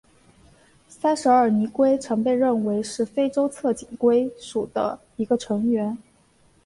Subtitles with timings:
[0.87, 5.95] 塞舌耳泥龟曾被认为是非洲侧颈龟属的一个成员。